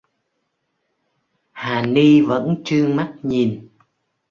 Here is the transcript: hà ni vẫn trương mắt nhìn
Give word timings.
hà 1.51 1.81
ni 1.85 2.21
vẫn 2.21 2.61
trương 2.65 2.95
mắt 2.95 3.13
nhìn 3.23 3.69